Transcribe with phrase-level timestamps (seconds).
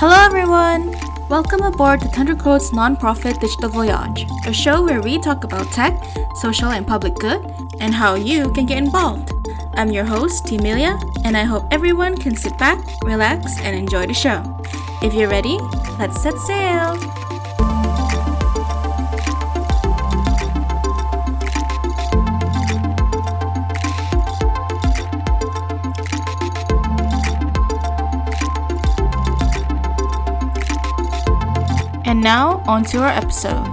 [0.00, 0.96] Hello, everyone!
[1.28, 5.92] Welcome aboard the ThunderQuote's nonprofit Digital Voyage, a show where we talk about tech,
[6.36, 7.44] social and public good,
[7.80, 9.30] and how you can get involved.
[9.74, 14.14] I'm your host, Imelia, and I hope everyone can sit back, relax, and enjoy the
[14.14, 14.40] show.
[15.02, 15.58] If you're ready,
[15.98, 16.96] let's set sail!
[32.20, 33.64] And now, on to our episode.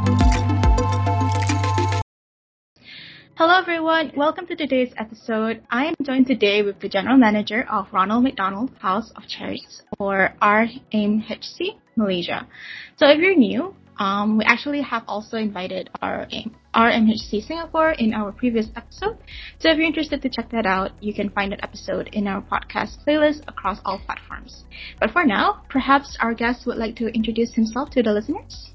[3.36, 4.14] Hello, everyone.
[4.16, 5.64] Welcome to today's episode.
[5.70, 10.34] I am joined today with the General Manager of Ronald McDonald House of Charities, or
[10.42, 12.48] RMHC Malaysia.
[12.96, 16.28] So, if you're new, um, we actually have also invited our
[16.76, 19.18] RMHC Singapore in our previous episode.
[19.60, 22.42] So if you're interested to check that out, you can find that episode in our
[22.42, 24.66] podcast playlist across all platforms.
[25.00, 28.72] But for now, perhaps our guest would like to introduce himself to the listeners.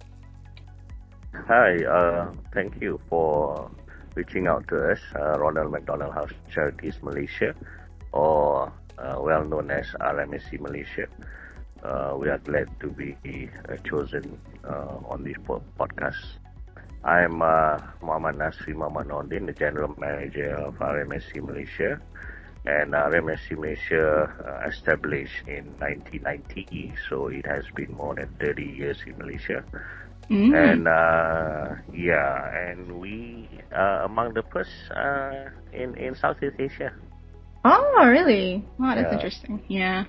[1.35, 3.71] Hi, uh, thank you for
[4.15, 7.55] reaching out to us, uh, Ronald McDonald House Charities Malaysia,
[8.13, 11.09] or uh, well known as RMHC Malaysia
[11.83, 13.17] uh, we are glad to be
[13.69, 15.37] uh, chosen uh, on this
[15.79, 16.39] podcast.
[17.05, 22.01] I'm uh, Muhammad Nasri Muhammad Nordin, the General Manager of RMHC Malaysia.
[22.65, 29.03] And RMHC Malaysia uh, established in 1990, so it has been more than 30 years
[29.05, 29.67] in Malaysia.
[30.31, 30.55] Mm.
[30.55, 36.95] And uh, yeah, and we are among the first uh, in in Southeast Asia.
[37.67, 38.63] Oh, really?
[38.79, 39.19] Wow, that's yeah.
[39.19, 39.55] interesting.
[39.67, 40.07] Yeah.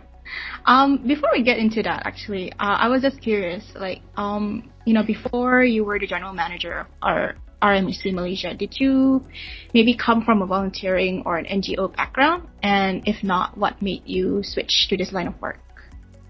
[0.66, 4.94] Um, before we get into that, actually, uh, I was just curious, like, um, you
[4.94, 9.26] know, before you were the general manager or RMC Malaysia, did you
[9.74, 12.48] maybe come from a volunteering or an NGO background?
[12.62, 15.60] And if not, what made you switch to this line of work?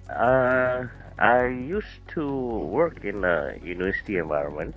[0.09, 0.85] Uh,
[1.17, 4.75] I used to work in a university environment.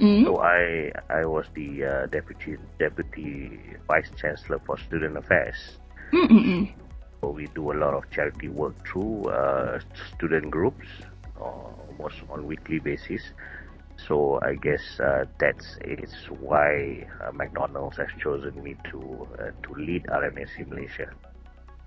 [0.00, 0.24] Mm-hmm.
[0.24, 5.78] So I I was the uh, deputy deputy vice chancellor for student affairs.
[6.12, 6.72] Mm-mm.
[7.30, 9.80] We do a lot of charity work through uh,
[10.14, 10.86] student groups,
[11.40, 13.22] almost on weekly basis.
[14.08, 19.74] So I guess uh, that's is why uh, McDonald's has chosen me to uh, to
[19.76, 21.10] lead RMHC Malaysia.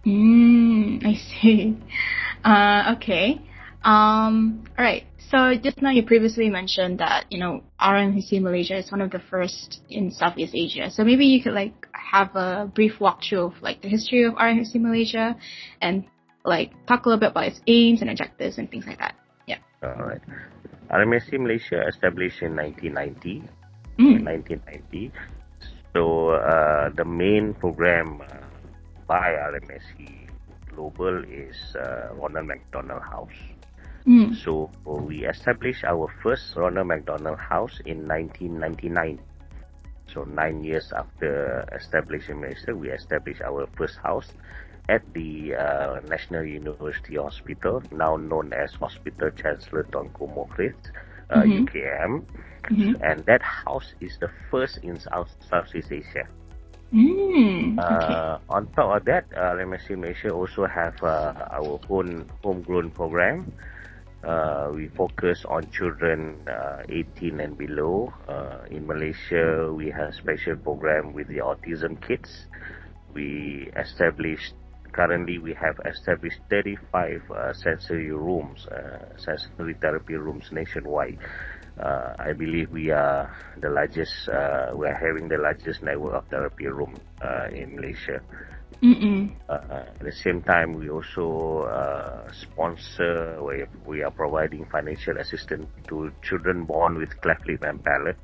[0.05, 1.77] Mm, I see.
[2.45, 3.41] Uh, okay.
[3.83, 5.03] Um, all right.
[5.29, 9.19] So just now you previously mentioned that, you know, RMHC Malaysia is one of the
[9.19, 10.89] first in Southeast Asia.
[10.89, 14.75] So maybe you could like have a brief walkthrough of like the history of RMHC
[14.75, 15.35] Malaysia
[15.81, 16.05] and
[16.45, 19.15] like talk a little bit about its aims and objectives and things like that.
[19.47, 19.57] Yeah.
[19.83, 20.21] All right.
[20.89, 23.43] RMHC Malaysia established in 1990.
[23.99, 24.23] Mm.
[24.23, 25.11] 1990.
[25.93, 28.47] So uh, the main program uh,
[29.07, 30.29] by RMHC
[30.73, 33.56] Global is uh, Ronald McDonald House.
[34.07, 34.31] Mm.
[34.39, 39.19] So we established our first Ronald McDonald House in 1999.
[40.07, 44.31] So nine years after establishing Malaysia, we established our first house
[44.87, 50.79] at the uh, National University Hospital, now known as Hospital Chancellor Tuanku Muhriz,
[51.29, 51.67] uh, mm-hmm.
[51.67, 52.23] UKM.
[52.71, 53.03] Mm-hmm.
[53.03, 56.27] And that house is the first in South Southeast Asia.
[56.95, 57.83] Mm, okay.
[57.83, 63.51] uh, on top of that, uh, MSC Malaysia also have uh, our own homegrown program
[64.23, 68.13] uh, we focus on children uh, 18 and below.
[68.27, 72.47] Uh, in Malaysia, we have special program with the autism kids.
[73.13, 74.53] We established
[74.91, 81.19] currently we have established 35 uh, sensory rooms, uh, sensory therapy rooms nationwide.
[81.79, 83.29] Uh, I believe we are
[83.61, 84.27] the largest.
[84.73, 86.97] we are having the largest network of therapy room
[87.53, 88.21] in Malaysia.
[89.49, 95.65] Uh, at the same time, we also uh, sponsor, we, we are providing financial assistance
[95.87, 98.17] to children born with cleft lip and palate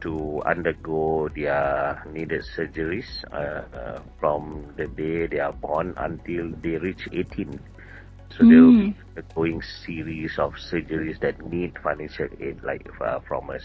[0.00, 6.76] to undergo their needed surgeries uh, uh from the day they are born until they
[6.78, 7.58] reach 18.
[8.30, 8.50] So mm.
[8.50, 13.50] there will be a going series of surgeries that need financial aid like uh, from
[13.50, 13.62] us.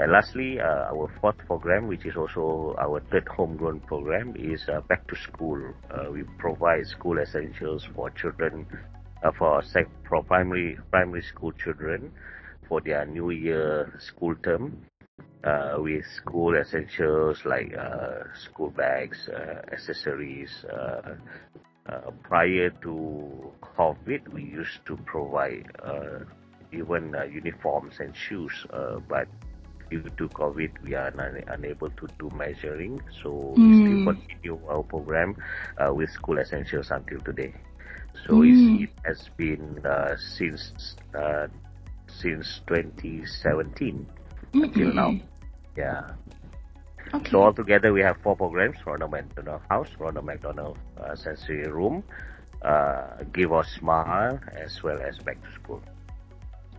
[0.00, 4.80] And lastly, uh, our fourth program, which is also our third homegrown program, is uh,
[4.80, 5.74] Back to School.
[5.90, 8.66] Uh, we provide school essentials for children,
[9.22, 9.62] uh, for
[10.08, 12.12] for primary primary school children,
[12.66, 14.86] for their new year school term,
[15.44, 19.28] uh, with school essentials like uh, school bags,
[19.70, 20.64] accessories.
[22.22, 25.68] prior to COVID, we used to provide
[26.72, 28.64] even uniforms and shoes,
[29.06, 29.28] but
[29.90, 33.00] due to COVID, we are un- unable to do measuring.
[33.22, 33.56] So mm.
[33.58, 34.04] we still hmm.
[34.04, 35.36] continue our program
[35.78, 37.54] uh, with school essentials until today.
[38.26, 38.82] So mm.
[38.82, 41.48] it has been uh, since uh,
[42.06, 44.06] since 2017
[44.54, 44.62] mm-hmm.
[44.62, 45.14] until now.
[45.76, 46.12] Yeah.
[47.14, 47.30] Okay.
[47.30, 52.04] So altogether, we have four programs: Ronald McDonald House, Ronald McDonald uh, Sensory Room,
[52.62, 55.82] uh, Gift of Smile, as well as Back to School.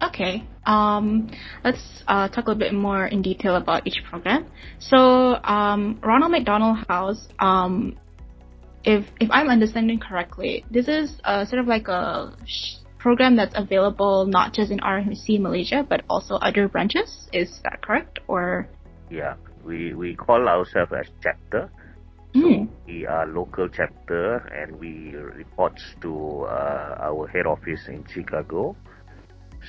[0.01, 0.43] Okay.
[0.65, 1.29] Um,
[1.63, 4.47] let's uh, talk a bit more in detail about each program.
[4.79, 7.97] So, um, Ronald McDonald House, um,
[8.83, 12.35] if if I'm understanding correctly, this is uh, sort of like a
[12.97, 17.27] program that's available not just in RMC Malaysia but also other branches.
[17.33, 18.19] Is that correct?
[18.27, 18.67] Or
[19.09, 21.69] yeah, we we call ourselves as chapter.
[22.33, 22.69] So mm.
[22.87, 28.75] we are local chapter and we report to uh, our head office in Chicago.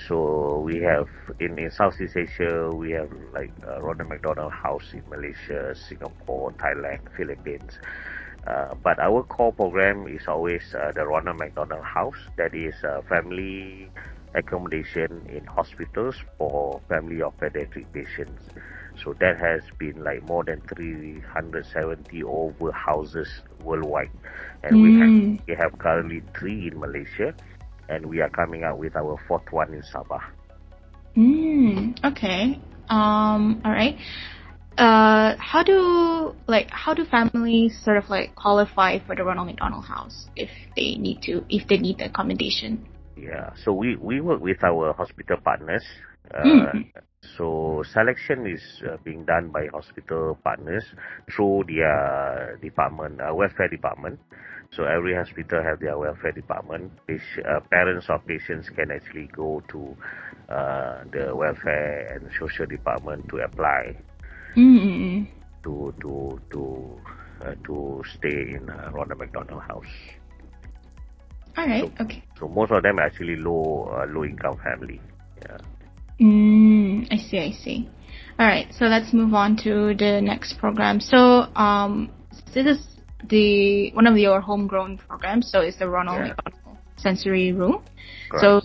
[0.08, 1.08] So we have
[1.38, 7.00] in, in Southeast Asia, we have like uh, Ronald McDonald House in Malaysia, Singapore, Thailand,
[7.16, 7.78] Philippines.
[8.46, 13.02] Uh, but our core program is always uh, the Ronald McDonald House, that is uh,
[13.08, 13.88] family
[14.34, 18.42] accommodation in hospitals for family of pediatric patients.
[19.02, 23.28] So that has been like more than 370 over houses
[23.62, 24.10] worldwide,
[24.62, 24.82] and mm.
[24.82, 25.36] we have hmm.
[25.48, 27.34] we have currently three in Malaysia
[27.92, 30.22] and we are coming out with our fourth one in Sabah.
[31.16, 32.58] Mm, okay.
[32.88, 33.96] Um, all right.
[34.78, 39.84] Uh, how do like how do families sort of like qualify for the Ronald McDonald
[39.84, 42.88] House if they need to if they need the accommodation?
[43.16, 45.84] Yeah, so we we work with our hospital partners.
[46.32, 46.88] Uh, mm.
[47.36, 50.84] So selection is uh, being done by hospital partners
[51.30, 54.18] through their department, uh, welfare department.
[54.74, 56.92] So every hospital have their welfare department.
[57.06, 59.96] Patient, uh, parents of patients can actually go to
[60.48, 63.96] uh, the welfare and social department to apply
[64.56, 65.24] mm-hmm.
[65.64, 67.00] to to to
[67.44, 69.92] uh, to stay in uh, Ronald McDonald House.
[71.56, 71.92] All right.
[71.98, 72.24] So, okay.
[72.40, 75.00] So most of them are actually low uh, low income family.
[75.42, 75.58] Yeah.
[76.18, 77.38] Mm, I see.
[77.38, 77.90] I see.
[78.38, 78.72] All right.
[78.78, 80.98] So let's move on to the next program.
[81.00, 81.18] So
[81.56, 82.10] um,
[82.54, 82.91] this is
[83.28, 85.50] the one of your homegrown programs.
[85.50, 86.34] So it's the Ronald yeah.
[86.34, 87.82] McDonald Sensory Room.
[88.40, 88.62] So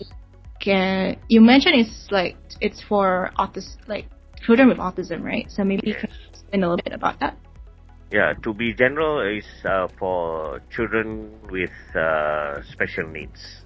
[0.60, 4.06] can you mentioned it's like it's for autis like
[4.44, 5.50] children with autism, right?
[5.50, 5.96] So maybe yes.
[6.02, 7.36] you can explain a little bit about that.
[8.10, 13.64] Yeah, to be general, is uh, for children with uh, special needs.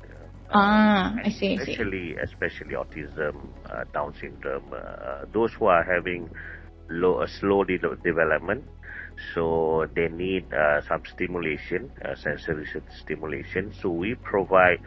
[0.51, 1.55] Ah, I see.
[1.55, 2.33] Especially, I see.
[2.33, 3.37] especially autism,
[3.71, 6.29] uh, Down syndrome, uh, those who are having
[6.91, 8.65] low, slow de- development
[9.35, 12.67] so they need uh, some stimulation, uh, sensory
[13.01, 13.73] stimulation.
[13.81, 14.81] So we provide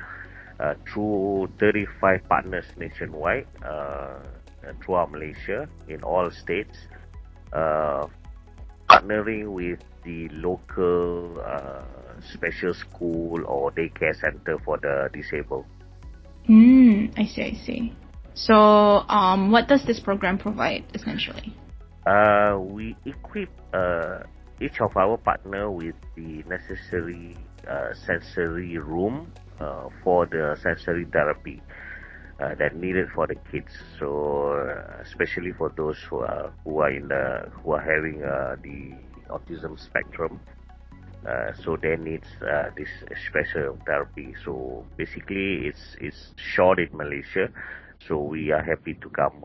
[0.59, 4.19] uh, through 35 partners nationwide uh,
[4.83, 6.77] throughout Malaysia in all states,
[7.53, 8.07] uh,
[8.89, 11.83] partnering with the local uh,
[12.33, 15.65] special school or daycare center for the disabled.
[16.49, 17.93] Mm, I see, I see.
[18.35, 21.55] So, um, what does this program provide essentially?
[22.05, 24.19] Uh, we equip uh,
[24.61, 27.35] each of our partner with the necessary
[27.67, 31.61] uh, sensory room uh, for the sensory therapy
[32.39, 33.71] uh, that needed for the kids.
[33.99, 38.95] So uh, especially for those who are who are in the who are having the
[39.29, 40.39] autism spectrum.
[41.63, 42.21] so they need
[42.77, 42.89] this
[43.27, 44.35] special therapy.
[44.45, 47.49] So basically, it's it's short in Malaysia.
[48.07, 49.41] So we are happy to come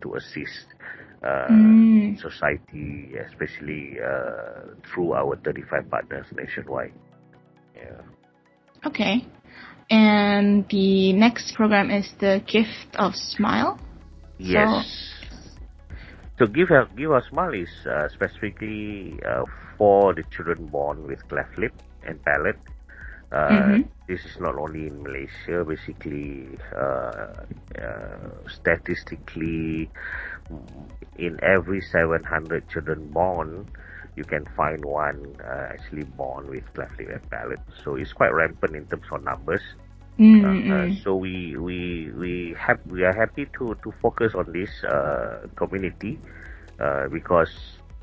[0.00, 0.74] to assist
[1.22, 2.20] uh, mm.
[2.20, 6.92] society, especially uh, through our 35 partners nationwide.
[7.76, 8.02] Yeah.
[8.86, 9.26] Okay.
[9.90, 13.80] And the next program is the Gift of Smile.
[14.38, 14.84] Yes.
[16.38, 19.44] So, so Give, a, Give a Smile is uh, specifically uh,
[19.76, 21.72] for the children born with cleft lip
[22.06, 22.58] and palate.
[23.30, 23.80] Uh, mm-hmm.
[24.08, 25.64] This is not only in Malaysia.
[25.64, 27.44] Basically, uh,
[27.76, 29.90] uh, statistically,
[31.16, 33.66] in every 700 children born,
[34.16, 37.60] you can find one uh, actually born with cleft lip and palate.
[37.84, 39.62] So it's quite rampant in terms of numbers.
[40.18, 40.72] Mm-hmm.
[40.72, 45.46] Uh, so we we we have we are happy to to focus on this uh,
[45.54, 46.18] community
[46.80, 47.50] uh, because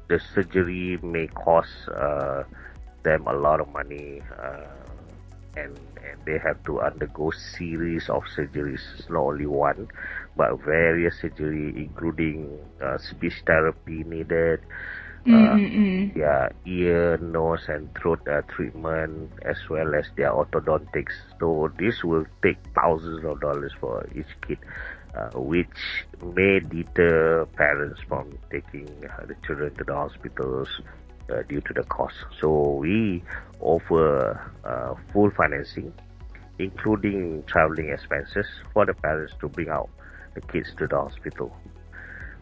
[0.08, 2.44] the surgery may cost uh,
[3.04, 4.64] them a lot of money uh,
[5.58, 9.88] and and they have to undergo series of surgeries, not only one
[10.38, 14.60] various surgery including uh, speech therapy needed
[15.27, 15.56] uh,
[16.15, 21.13] yeah, ear, nose, and throat uh, treatment, as well as their orthodontics.
[21.39, 24.60] So this will take thousands of dollars for each kid,
[25.18, 30.70] uh, which may deter parents from taking uh, the children to the hospitals
[31.32, 32.15] uh, due to the cost.
[32.39, 33.24] So we
[33.60, 35.92] offer uh, full financing,
[36.60, 39.89] including traveling expenses for the parents to bring out
[40.36, 41.56] the kids to the hospital.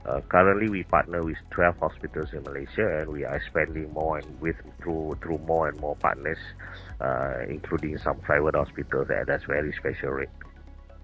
[0.06, 4.42] Uh, currently, we partner with 12 hospitals in Malaysia, and we are expanding more and
[4.42, 6.38] with through through more and more partners,
[7.00, 10.30] uh, including some private hospitals at that's very special rate.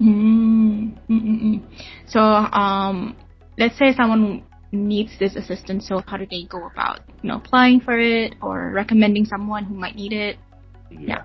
[0.02, 1.62] Mm, mm, mm, mm.
[2.08, 3.16] So, um,
[3.58, 4.44] let's say someone
[4.74, 5.88] needs this assistance.
[5.88, 9.76] So, how do they go about, you know, applying for it or recommending someone who
[9.76, 10.38] might need it?
[10.92, 11.24] Yeah.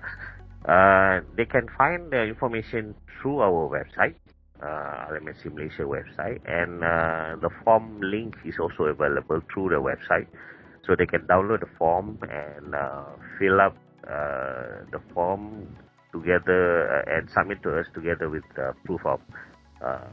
[0.65, 4.15] Uh, they can find the information through our website,
[4.65, 10.27] uh, RMHC Malaysia website, and uh, the form link is also available through the website.
[10.85, 13.05] So they can download the form and uh,
[13.39, 15.67] fill up uh, the form
[16.11, 18.43] together uh, and submit to us together with
[18.85, 19.19] proof of
[19.81, 20.07] uh,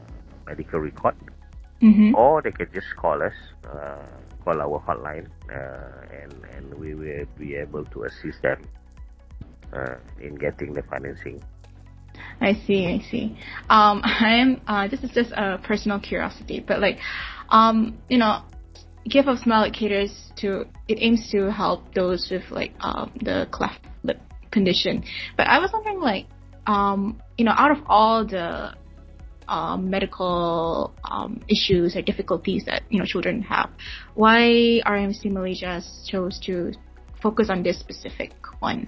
[0.45, 1.15] medical record.
[1.81, 2.15] Mm-hmm.
[2.15, 3.33] Or they can just call us,
[3.65, 3.97] uh,
[4.43, 8.63] call our hotline, uh, and, and we will be able to assist them
[9.73, 11.43] uh, in getting the financing.
[12.39, 13.37] I see, I see.
[13.69, 14.61] Um, I am.
[14.67, 16.97] Uh, this is just a personal curiosity, but like,
[17.49, 18.43] um, you know,
[19.09, 20.65] Gift of Smile it caters to.
[20.87, 24.19] It aims to help those with like um the cleft lip
[24.51, 25.03] condition.
[25.37, 26.27] But I was wondering, like,
[26.67, 28.75] um, you know, out of all the
[29.47, 33.69] um, medical um, issues or difficulties that you know children have,
[34.15, 36.73] why RMC Malaysia chose to
[37.21, 38.87] focus on this specific one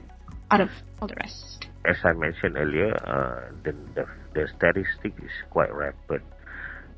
[0.51, 0.69] out of
[1.01, 1.64] all the rest?
[1.87, 6.21] As I mentioned earlier, uh, the, the the statistic is quite rapid,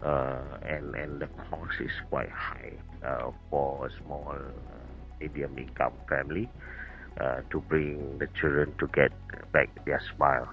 [0.01, 4.41] uh, and and the cost is quite high uh, for a small, uh,
[5.19, 6.49] medium income family
[7.19, 9.11] uh, to bring the children to get
[9.51, 10.47] back their smile.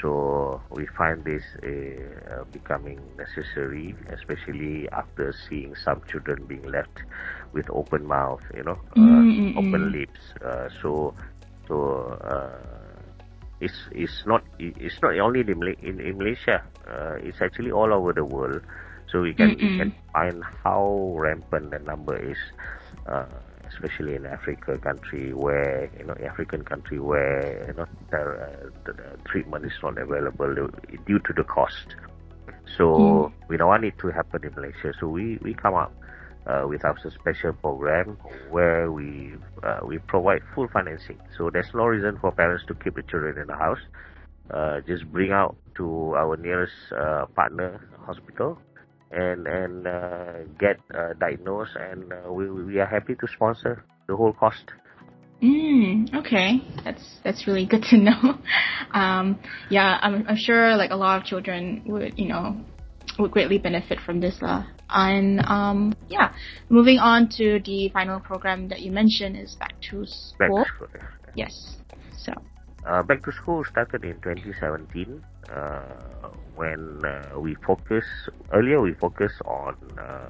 [0.00, 7.02] So we find this uh, becoming necessary, especially after seeing some children being left
[7.52, 9.56] with open mouth, you know, uh, Mm-mm-mm.
[9.56, 10.20] open lips.
[10.44, 11.14] Uh, so,
[11.68, 12.81] so uh,
[13.62, 16.62] it's it's not it's not only in, in, in Malaysia.
[16.90, 18.60] Uh, it's actually all over the world.
[19.10, 22.38] So we can we can find how rampant the number is.
[23.06, 23.26] Uh,
[23.72, 28.92] especially in Africa country where you know African country where you know the, uh, the,
[28.92, 30.54] the treatment is not available
[31.06, 31.96] due to the cost.
[32.76, 33.32] So Mm.
[33.48, 34.92] we don't want it to happen in Malaysia.
[35.00, 35.92] So we we come up
[36.46, 38.16] uh, with our special program
[38.50, 41.18] where we uh, we provide full financing.
[41.36, 43.80] So there's no reason for parents to keep the children in the house.
[44.50, 48.58] Uh, just bring out to our nearest uh, partner hospital
[49.10, 54.32] and and uh, get uh, diagnosed, and we we are happy to sponsor the whole
[54.32, 54.72] cost.
[55.42, 58.38] Mm, okay, that's that's really good to know.
[58.94, 59.38] Um,
[59.70, 62.60] yeah, I'm I'm sure like a lot of children would you know
[63.18, 64.36] would greatly benefit from this.
[64.42, 66.32] Uh, and um, yeah,
[66.68, 70.04] moving on to the final program that you mentioned is back to
[70.38, 70.64] Back school.
[70.64, 70.88] to school.
[71.34, 71.76] Yes.
[72.16, 72.32] So.
[72.86, 75.22] Uh, back to school started in 2017
[75.52, 75.80] uh,
[76.56, 78.04] when uh, we focus
[78.52, 80.26] earlier we focus on uh,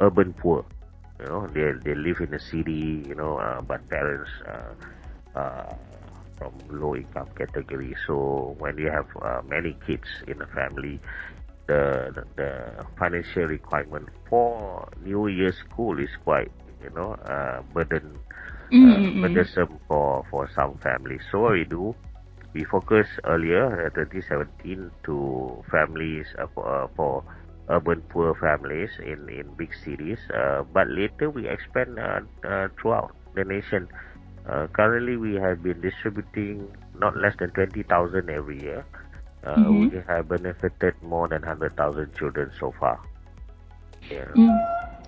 [0.00, 0.64] urban poor
[1.20, 5.74] you know they they live in the city you know uh, but parents uh, uh,
[6.38, 11.00] from low income category so when you have uh, many kids in a family
[12.14, 12.50] the, the
[12.98, 16.50] financial requirement for new year school is quite
[16.82, 18.18] you know uh, burden
[18.82, 19.20] uh, Mm-mm-mm.
[19.20, 21.22] burdensome for for some families.
[21.30, 21.94] So what we do,
[22.54, 27.24] we focus earlier, uh, 2017, to families uh, for, uh, for
[27.68, 30.18] urban poor families in in big cities.
[30.34, 33.88] Uh, but later we expand uh, uh, throughout the nation.
[34.48, 38.84] Uh, currently, we have been distributing not less than 20,000 every year.
[39.44, 39.90] Uh, Mhm.
[39.90, 43.00] We have benefited more than 100,000 children so far.
[44.10, 44.24] Yeah.
[44.34, 44.54] Mm.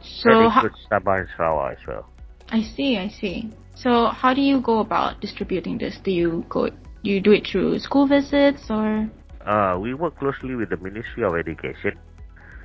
[0.02, 2.06] So that ho- includes Sabah and Sarawak as well.
[2.50, 3.50] I see, I see.
[3.74, 5.98] So how do you go about distributing this?
[6.02, 6.68] Do you go
[7.02, 9.08] you do it through school visits or?
[9.44, 11.98] Uh, we work closely with the Ministry of Education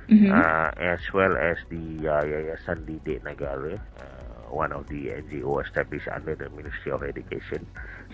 [0.08, 0.32] Mhm.
[0.32, 6.08] uh, as well as the uh, Yayasan Didik Negara, uh, one of the NGO established
[6.08, 7.66] under the Ministry of Education.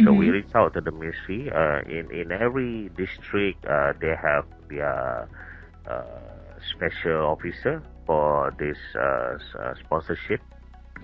[0.05, 0.33] So we Mhm.
[0.33, 1.50] reach out to the ministry.
[1.50, 5.28] Uh, in in every district, uh, they have their
[5.87, 6.02] uh,
[6.75, 10.40] special officer for this uh, uh, sponsorship.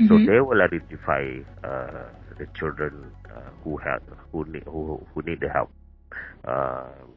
[0.08, 0.26] So Mhm.
[0.26, 2.08] they will identify uh,
[2.38, 5.70] the children uh, who have who need who, who need the help.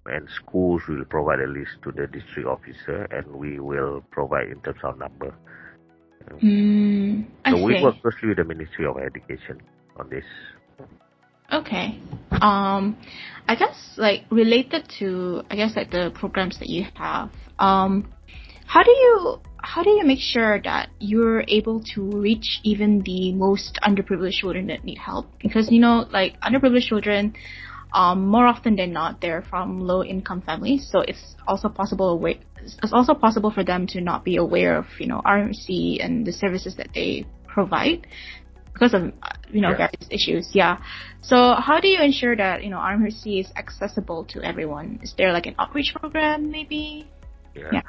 [0.08, 4.60] And schools will provide a list to the district officer, and we will provide in
[4.62, 5.34] terms of number.
[6.34, 9.62] Mm, So we work closely with the Ministry of Education
[9.98, 10.26] on this.
[11.52, 12.00] Okay.
[12.32, 12.98] Um,
[13.48, 17.30] I guess like related to I guess like the programs that you have.
[17.60, 18.12] Um,
[18.66, 23.34] how do you how do you make sure that you're able to reach even the
[23.34, 25.28] most underprivileged children that need help?
[25.40, 27.36] Because you know, like underprivileged children,
[27.94, 32.20] um, more often than not, they're from low income families, so it's also possible
[32.66, 36.34] it's also possible for them to not be aware of you know RMC and the
[36.34, 38.08] services that they provide
[38.74, 39.14] because of
[39.52, 39.88] you know yeah.
[39.88, 40.50] various issues.
[40.54, 40.78] Yeah.
[41.22, 45.00] So how do you ensure that you know RMC is accessible to everyone?
[45.02, 47.08] Is there like an outreach program maybe?
[47.56, 47.70] Yeah.
[47.72, 47.82] yeah.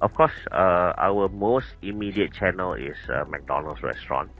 [0.00, 4.30] Of course, uh, our most immediate channel is uh, McDonald's restaurant.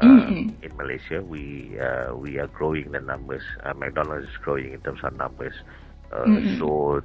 [0.00, 0.64] Uh, mm-hmm.
[0.64, 3.42] In Malaysia, we uh, we are growing the numbers.
[3.62, 5.52] Uh, McDonald's is growing in terms of numbers.
[6.12, 6.58] Uh, mm-hmm.
[6.58, 7.00] So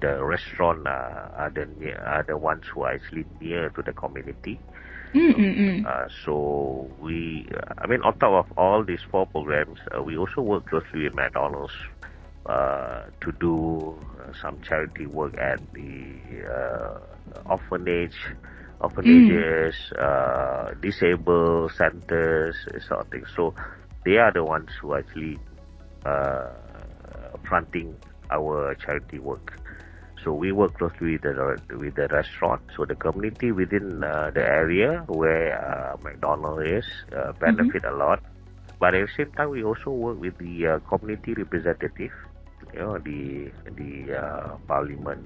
[0.00, 4.60] the restaurant are the are the ones who are actually near to the community.
[5.14, 5.84] Mm-hmm.
[6.24, 7.44] so we,
[7.78, 11.72] I mean, on top of all these four programs, we also work closely with McDonald's
[12.46, 16.16] uh, to do uh, some charity work at the
[16.48, 16.98] uh,
[17.46, 18.16] orphanage,
[18.80, 20.00] orphanages, mm.
[20.00, 22.56] uh, disabled centers,
[22.88, 23.24] sort of thing.
[23.36, 23.54] So
[24.04, 25.38] they are the ones who actually
[26.04, 26.48] uh,
[27.50, 27.98] fronting
[28.30, 29.58] our charity work.
[30.22, 32.62] So we work closely with the with the restaurant.
[32.76, 38.00] So the community within uh, the area where uh, McDonald is uh, benefit mm-hmm.
[38.00, 38.22] a lot.
[38.78, 42.12] But at the same time, we also work with the uh, community representative
[42.72, 45.24] you know the the uh, parliament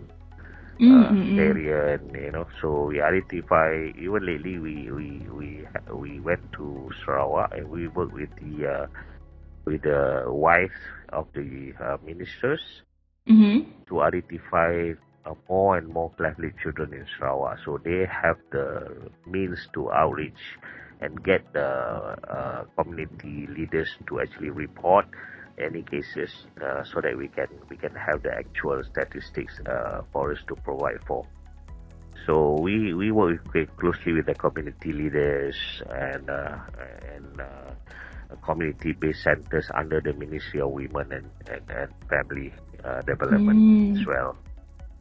[0.81, 1.39] uh, mm-hmm.
[1.39, 6.91] area and you know so we identify even lately we we we we went to
[7.05, 8.87] Sarawak and we work with the uh,
[9.65, 10.73] with the wife
[11.15, 12.61] of the uh, ministers
[13.29, 13.71] mm-hmm.
[13.89, 14.93] to identify
[15.25, 20.59] uh, more and more clefted children in Sarawak so they have the means to outreach
[21.01, 25.07] and get the uh, community leaders to actually report
[25.59, 26.31] any cases
[26.65, 30.55] uh, so that we can we can have the actual statistics uh, for us to
[30.57, 31.27] provide for.
[32.27, 33.45] So we, we work
[33.79, 35.57] closely with the community leaders
[35.91, 36.57] and uh,
[37.15, 37.71] and uh,
[38.43, 42.53] community-based centers under the Ministry of Women and, and, and Family
[42.85, 44.01] uh, Development mm.
[44.01, 44.37] as well.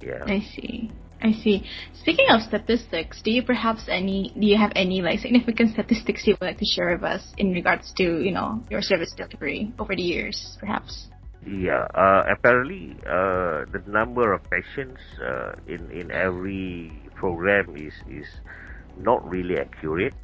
[0.01, 0.23] Yeah.
[0.25, 0.91] I see.
[1.21, 1.63] I see.
[2.01, 6.35] Speaking of statistics, do you perhaps any do you have any like significant statistics you
[6.39, 9.95] would like to share with us in regards to you know your service delivery over
[9.95, 11.07] the years, perhaps?
[11.47, 11.87] Yeah.
[11.95, 18.27] Uh, apparently, uh, the number of patients uh, in in every program is is
[18.99, 20.15] not really accurate.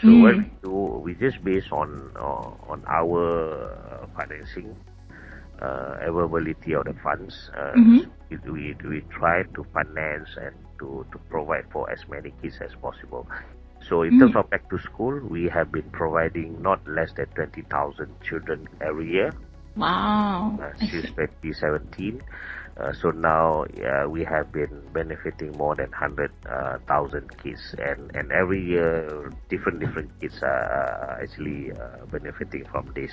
[0.00, 0.22] So mm.
[0.22, 0.72] what we do,
[1.04, 4.74] we just base on uh, on our uh, financing
[5.60, 7.50] uh, availability of the funds.
[7.54, 8.10] Uh, mm-hmm
[8.42, 13.26] we, we try to finance and to, to provide for as many kids as possible.
[13.88, 14.20] So in mm.
[14.20, 19.12] terms of back to school, we have been providing not less than 20,000 children every
[19.12, 19.32] year.
[19.76, 20.58] Wow.
[20.62, 22.22] Uh, since 2017.
[22.76, 28.32] Uh, so now uh, we have been benefiting more than 100,000 uh, kids and, and
[28.32, 33.12] every year different different kids are actually uh, benefiting from this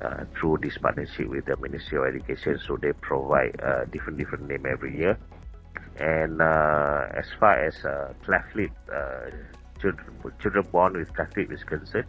[0.00, 2.58] uh, through this partnership with the Ministry of Education.
[2.66, 3.60] So they provide
[3.92, 5.18] different different name every year.
[5.98, 8.72] And as far as uh, cleft lip,
[9.80, 10.06] children,
[10.40, 12.06] children born with cleft lip is concerned,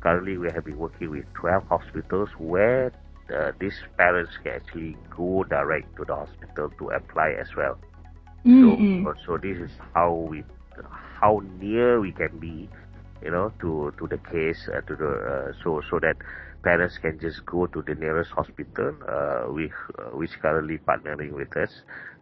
[0.00, 2.92] currently we have been working with 12 hospitals where
[3.34, 7.78] uh, these parents can actually go direct to the hospital to apply as well.
[8.44, 9.04] Mm-hmm.
[9.04, 10.44] So, so this is how we,
[11.20, 12.68] how near we can be,
[13.22, 16.16] you know, to to the case, uh, to the uh, so so that
[16.62, 21.56] parents can just go to the nearest hospital, uh, with, uh, which currently partnering with
[21.56, 21.70] us,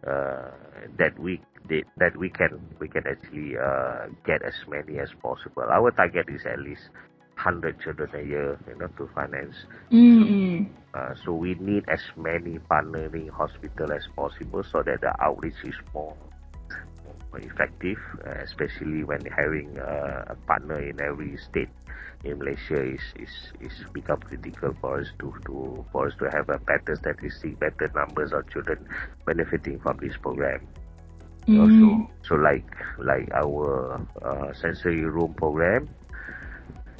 [0.07, 0.51] uh,
[0.97, 5.63] that we they, that we can we can actually uh, get as many as possible.
[5.63, 6.89] Our target is at least
[7.35, 9.55] hundred children a year, you know, to finance.
[9.91, 10.71] Mm-hmm.
[10.93, 15.75] Uh, so we need as many partnering hospital as possible, so that the outreach is
[15.93, 16.15] more
[17.31, 21.69] more effective, uh, especially when having uh, a partner in every state
[22.23, 23.29] in Malaysia is, is,
[23.61, 27.91] is become critical for us to, to for us to have a better statistic, better
[27.93, 28.87] numbers of children
[29.25, 30.65] benefiting from this program.
[31.47, 31.69] Mm.
[31.69, 32.65] So, so like
[32.97, 35.87] like our uh, sensory room program,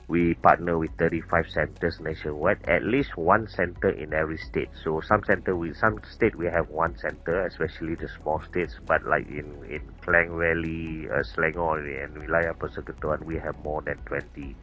[0.08, 4.70] we partner with 35 centers nationwide, at least one center in every state.
[4.84, 8.76] So some center we some state we have one center, especially the small states.
[8.86, 13.98] But like in in Klang Valley, uh, Selangor, and Wilayah Persekutuan, we have more than
[14.06, 14.56] 20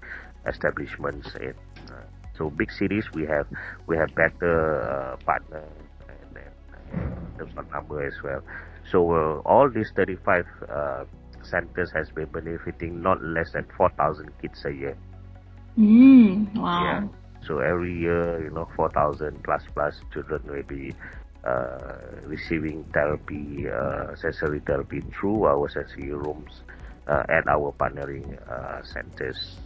[0.47, 1.35] establishments.
[1.37, 1.55] In,
[1.91, 2.07] uh,
[2.39, 3.47] so big cities we have
[3.87, 5.65] we have better uh, partner
[6.09, 8.43] and, and in terms of number as well.
[8.91, 11.05] So uh, all these 35 uh,
[11.43, 14.97] centers has been benefiting not less than 4,000 kids a year.
[15.79, 16.85] Mm, wow.
[16.85, 17.09] Yeah.
[17.47, 20.95] So every year, you know, 4,000 plus plus children will be
[21.45, 26.63] uh, receiving therapy, uh, sensory therapy through our sensory rooms
[27.09, 29.57] uh, at our partnering uh, centers.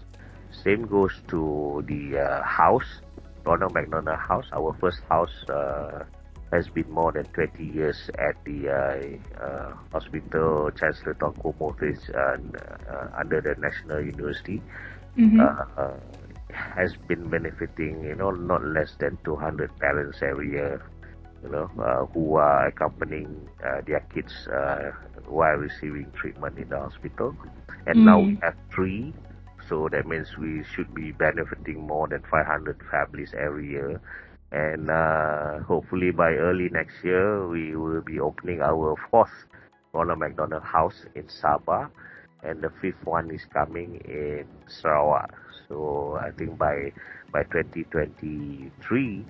[0.50, 3.02] Same goes to the uh, house,
[3.44, 4.46] Ronald McDonald House.
[4.52, 5.44] Our first house
[6.50, 9.18] has been more than 20 years at the
[9.92, 12.00] hospital Chancellor Tuanku Muhriz
[13.18, 14.62] under the National University.
[15.18, 15.40] Mm-hmm.
[16.52, 20.83] has been benefiting, you know, not less than 200 parents every year
[21.42, 24.90] you know, uh, who are accompanying uh, their kids uh,
[25.26, 27.35] while receiving treatment in the hospital.
[27.87, 28.05] And mm.
[28.05, 29.12] now we have three,
[29.68, 34.00] so that means we should be benefiting more than 500 families every year.
[34.52, 39.31] And uh, hopefully by early next year, we will be opening our fourth
[39.92, 41.90] Ronald McDonald House in Sabah,
[42.42, 45.35] and the fifth one is coming in Sarawak.
[45.68, 46.92] So I think by
[47.33, 49.25] by 2023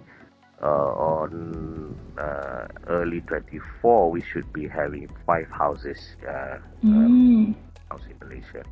[0.63, 7.55] uh, on uh, early 24, we should be having five houses uh, mm.
[7.91, 8.65] house in Malaysia.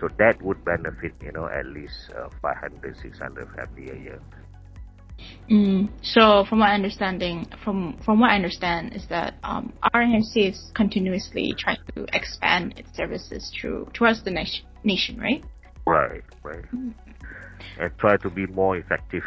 [0.00, 4.20] So that would benefit, you know, at least uh, 500, 600 family a year.
[5.50, 5.90] Mm.
[6.02, 11.54] So, from my understanding, from from what I understand, is that um, RMHC is continuously
[11.58, 15.44] trying to expand its services through towards the nation, nation right?
[15.86, 16.94] Right, right, mm.
[17.78, 19.22] and try to be more effective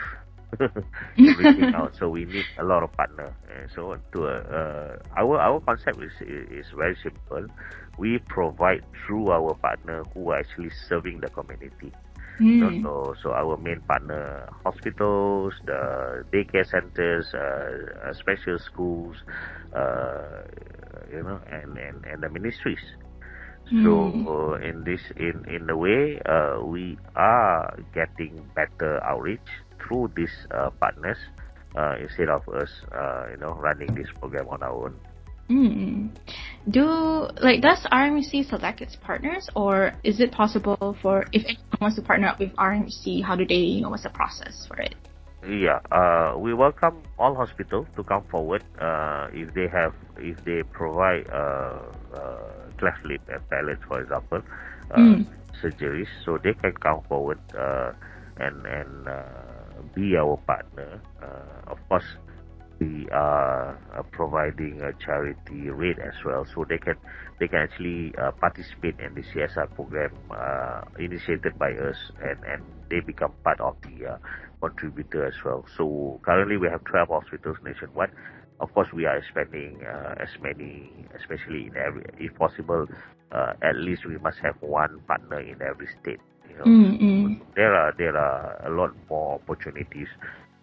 [1.17, 1.95] reaching out.
[1.99, 3.36] So we need a lot of partner.
[3.53, 7.47] And so to uh, our our concept is is very simple.
[7.97, 11.91] We provide through our partner who are actually serving the community.
[12.39, 12.84] Mm.
[12.84, 19.17] So, so our main partner hospitals, the daycare centers, uh, uh, special schools,
[19.73, 20.43] uh,
[21.12, 22.82] you know, and, and, and the ministries.
[23.71, 23.84] Mm.
[23.84, 29.47] So uh, in this in in the way uh, we are getting better outreach
[29.80, 31.17] through these uh, partners
[31.76, 34.95] uh, instead of us, uh, you know, running this program on our own.
[35.49, 36.10] Mm.
[36.69, 36.83] Do
[37.41, 42.01] like does RMC select its partners, or is it possible for if anyone wants to
[42.01, 44.95] partner up with RMC, how do they, you know, what's the process for it?
[45.47, 50.63] Yeah, uh, we welcome all hospitals to come forward uh, if they have if they
[50.73, 51.79] provide uh,
[52.13, 52.38] uh,
[52.77, 54.41] cleft lip and palate, for example,
[54.91, 55.25] uh, mm.
[55.63, 57.93] surgeries, so they can come forward uh,
[58.38, 59.23] and and uh,
[59.95, 60.99] be our partner.
[61.23, 62.17] Uh, of course,
[62.79, 66.95] we are uh, providing a charity rate as well, so they can
[67.39, 72.63] they can actually uh, participate in the CSR program uh, initiated by us, and and
[72.89, 74.17] they become part of the uh,
[74.61, 75.65] contributor as well.
[75.77, 78.11] So currently we have 12 hospitals nationwide.
[78.59, 82.87] Of course, we are expanding uh, as many, especially in every, if possible,
[83.31, 86.19] at least we must have one partner in every state.
[86.49, 87.33] You know, mm-hmm.
[87.55, 90.07] there are there are a lot more opportunities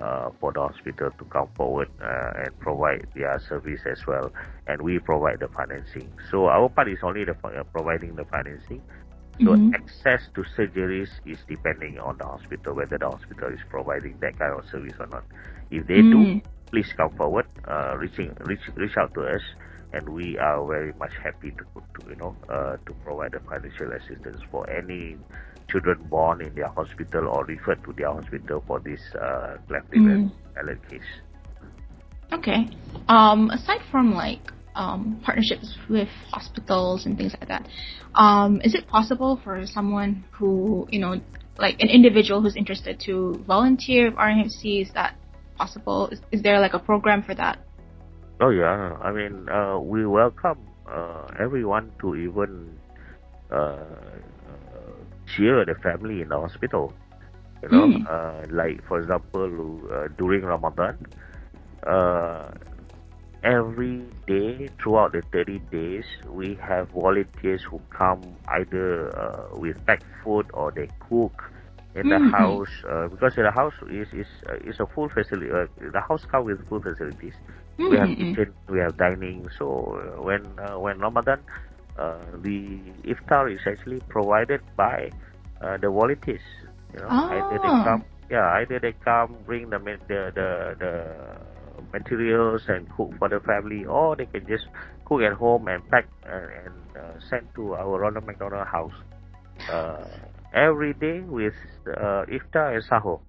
[0.05, 4.31] uh, for the hospital to come forward uh, and provide their service as well,
[4.67, 6.13] and we provide the financing.
[6.31, 8.83] So our part is only the uh, providing the financing.
[9.41, 9.75] So mm-hmm.
[9.75, 14.53] access to surgeries is depending on the hospital whether the hospital is providing that kind
[14.53, 15.25] of service or not.
[15.71, 16.39] If they mm-hmm.
[16.39, 19.43] do, please come forward, uh, reaching reach reach out to us,
[19.93, 23.91] and we are very much happy to, to you know uh, to provide the financial
[23.93, 25.17] assistance for any
[25.75, 30.31] children born in their hospital or referred to their hospital for this uh, cleft mm.
[30.89, 31.01] case.
[32.33, 32.69] Okay.
[33.09, 37.69] Um, aside from like um, partnerships with hospitals and things like that,
[38.15, 41.21] um, is it possible for someone who you know,
[41.59, 44.83] like an individual who's interested to volunteer with RMHC?
[44.83, 45.17] Is that
[45.57, 46.09] possible?
[46.13, 47.59] Is, is there like a program for that?
[48.41, 50.59] Oh yeah, I mean, uh, we welcome
[50.91, 52.79] uh, everyone to even
[53.51, 53.77] uh,
[55.27, 56.93] cheer the family in the hospital.
[57.63, 58.07] You know, mm.
[58.09, 60.99] uh, like for example, uh, during Ramadan,
[61.87, 62.51] uh,
[63.43, 70.05] every day throughout the 30 days, we have volunteers who come either uh, with packed
[70.23, 71.51] food or they cook
[71.95, 72.31] in the mm-hmm.
[72.31, 75.51] house uh, because the house is is uh, is a full facility.
[75.51, 77.35] Uh, the house comes with full facilities.
[77.79, 77.91] Mm-hmm.
[77.91, 78.35] We have mm-hmm.
[78.35, 79.49] kitchen, we have dining.
[79.59, 81.41] So uh, when uh, when Ramadan,
[82.43, 85.11] the iftar is actually provided by
[85.61, 86.41] uh, the volunteers.
[86.93, 87.29] You know, oh.
[87.31, 87.85] either they ah.
[87.85, 90.95] come, yeah, either they come bring the the the, the
[91.93, 94.67] materials and cook for the family, or they can just
[95.05, 98.95] cook at home and pack and, and uh, send to our Ronald McDonald house
[99.71, 100.05] uh,
[100.53, 101.55] every day with
[101.87, 103.21] uh, iftar and sahur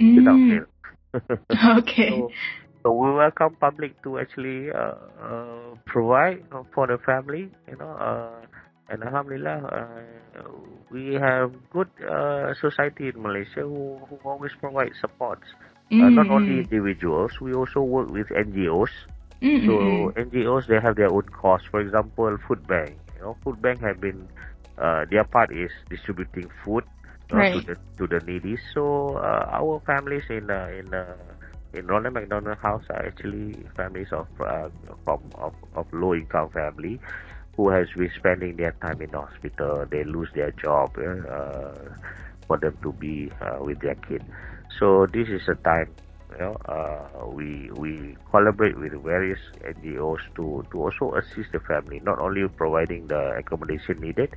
[0.00, 0.16] mm.
[0.16, 0.68] without
[1.78, 2.10] okay.
[2.10, 2.30] So,
[2.92, 8.40] we welcome public to actually uh, uh, provide for the family, you know, uh,
[8.88, 9.58] and alhamdulillah,
[10.38, 10.42] uh,
[10.90, 15.44] we have good uh, society in Malaysia who, who always provide supports.
[15.90, 16.02] Mm-hmm.
[16.02, 16.60] Uh, not only mm-hmm.
[16.62, 18.90] individuals, we also work with NGOs
[19.42, 19.66] Mm-mm.
[19.66, 21.68] So NGOs they have their own costs.
[21.70, 22.98] For example, food bank.
[23.16, 24.28] You know, food bank have been
[24.78, 26.84] uh, their part is distributing food
[27.32, 27.52] uh, Right.
[27.52, 28.56] to the to the needy.
[28.74, 31.14] So uh, our families in uh, in uh,
[31.74, 34.68] in Ronald McDonald House are actually families of uh,
[35.04, 37.00] from of, of low income family
[37.56, 39.84] who has been spending their time in the hospital.
[39.90, 41.72] They lose their job uh,
[42.46, 44.22] for them to be uh, with their kid.
[44.78, 45.94] So this is a time
[46.32, 52.00] you know, uh, we we collaborate with various NGOs to to also assist the family,
[52.04, 54.34] not only providing the accommodation needed,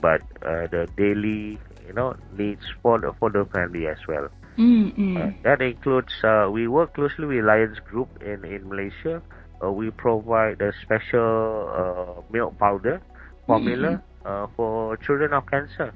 [0.00, 4.28] but uh, the daily you know needs for the for the family as well.
[4.58, 5.16] Mm-mm.
[5.16, 9.22] Uh, that includes uh, we work closely with Lions Group in in Malaysia.
[9.62, 13.00] Uh, we provide a special uh, milk powder
[13.46, 15.92] formula uh, for children of cancer.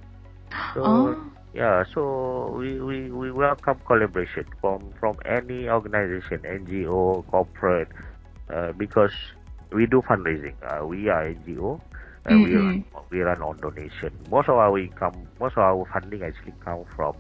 [0.75, 1.33] So oh.
[1.55, 7.89] yeah, so we, we, we welcome collaboration from, from any organization, NGO, corporate,
[8.53, 9.13] uh, because
[9.73, 10.55] we do fundraising.
[10.63, 11.81] Uh, we are NGO.
[12.27, 14.11] Uh, we, run, we run on donation.
[14.31, 17.15] Most of our income, most of our funding actually come from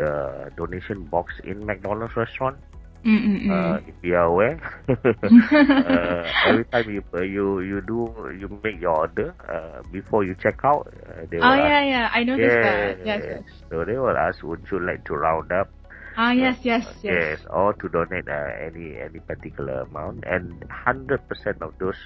[0.00, 2.56] the donation box in McDonald's restaurant.
[3.04, 3.48] Mm-mm.
[3.48, 8.78] Uh, if you are aware, uh, every time you uh, you you do you make
[8.78, 12.10] your order uh, before you check out, uh, they will oh ask yeah, yeah.
[12.12, 13.06] I noticed that.
[13.06, 13.42] Yes, yes.
[13.70, 15.70] so they will ask, would you like to round up?
[16.18, 17.40] Ah, yes, yes, yes.
[17.40, 17.40] yes.
[17.48, 21.96] or to donate uh, any any particular amount, and hundred percent of those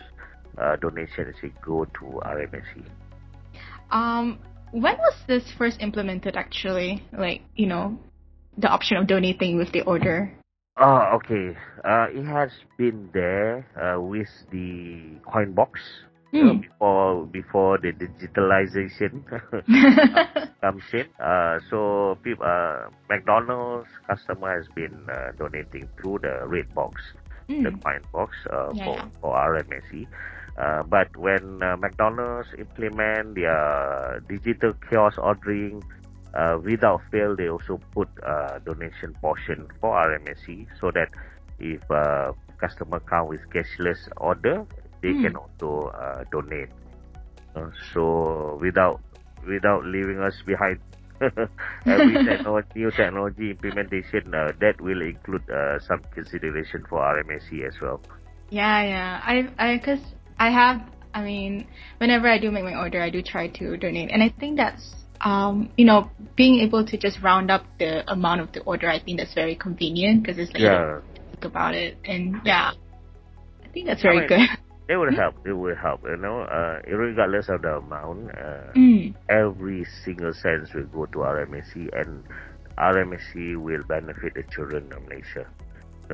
[0.58, 2.86] uh, donations will go to RMHC.
[3.90, 4.38] Um,
[4.74, 6.36] when was this first implemented?
[6.36, 7.98] Actually, like you know,
[8.58, 10.32] the option of donating with the order.
[10.76, 11.56] Oh, okay.
[11.84, 15.80] Uh, it has been there uh, with the coin box
[16.34, 16.62] Mm.
[16.62, 19.22] before before the digitalization
[20.60, 21.06] comes in.
[21.22, 27.00] Uh, so people, uh, McDonald's customer has been uh, donating through the red box,
[27.48, 27.82] the Mm.
[27.82, 30.06] coin box uh, Yeah, for for RMHC.
[30.58, 35.82] Uh, but when uh, McDonald's implement their digital kiosk ordering,
[36.34, 41.08] uh, without fail, they also put uh, donation portion for RMHC so that
[41.58, 44.66] if uh, customer come with cashless order,
[45.02, 45.22] they Mm.
[45.22, 46.70] can also uh, donate.
[47.92, 49.00] So without
[49.46, 50.80] without leaving us behind.
[51.88, 57.80] Every technology, new technology implementation uh, that will include uh, some consideration for RMHC as
[57.80, 58.00] well.
[58.50, 59.20] Yeah, yeah.
[59.24, 60.82] I, I, cause I have.
[61.14, 61.66] I mean,
[61.98, 64.82] whenever I do make my order, I do try to donate, and I think that's,
[65.20, 68.88] um, you know, being able to just round up the amount of the order.
[68.90, 72.40] I think that's very convenient because it's like you don't Yeah, think about it, and
[72.44, 72.72] yeah,
[73.64, 74.48] I think that's very I mean- good.
[74.88, 75.34] it would help.
[75.46, 76.02] It would help.
[76.02, 79.14] You know, uh, regardless of the amount, uh, Mm.
[79.30, 82.24] every single cent will go to RMHC, and
[82.76, 85.46] RMHC will benefit the children of Malaysia.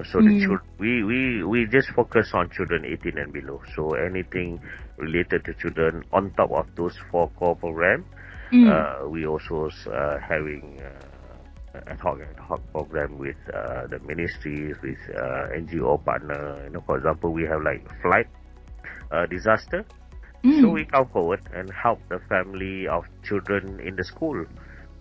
[0.05, 0.41] So the Mm.
[0.41, 3.61] children, we, we, we just focus on children 18 and below.
[3.75, 4.61] So anything
[4.97, 8.07] related to children on top of those four core programs,
[8.53, 8.67] Mm.
[8.69, 14.77] uh, we also uh, having uh, ad hoc ad hoc program with uh, the ministries,
[14.83, 16.63] with uh, NGO partner.
[16.65, 18.27] You know, for example, we have like flight
[19.11, 19.85] uh, disaster.
[20.45, 20.61] Mm.
[20.61, 24.37] So we come forward and help the family of children in the school.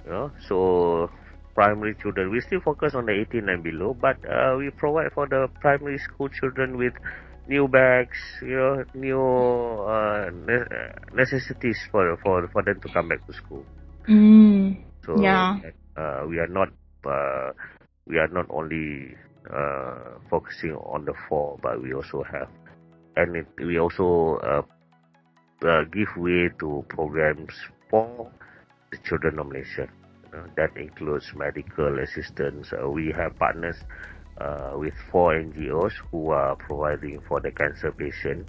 [0.05, 1.09] You know, so
[1.55, 5.27] primary children, we still focus on the 18 and below, but uh, we provide for
[5.27, 6.93] the primary school children with
[7.47, 9.21] new bags, you know, new
[9.85, 13.65] uh, ne- necessities for for for them to come back to school.
[14.07, 14.77] Mm.
[15.05, 15.59] So Yeah.
[15.97, 16.69] uh, we are not
[17.05, 17.51] uh,
[18.07, 19.15] we are not only
[19.51, 22.49] uh, focusing on the four, but we also have
[23.15, 24.61] and it, we also uh,
[25.67, 27.53] uh, give way to programs
[27.89, 28.31] for
[28.91, 29.89] the children of know,
[30.55, 32.71] that includes medical assistance.
[32.71, 33.77] Uh, we have partners
[34.39, 38.47] uh, with four NGOs who are providing for the cancer patient.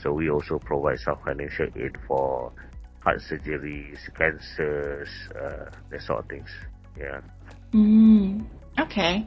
[0.00, 2.52] So we also provide some financial aid for
[3.00, 6.50] heart surgeries, cancers, uh, that sort of things.
[6.98, 7.20] Yeah.
[7.72, 8.46] Mm,
[8.78, 9.26] okay.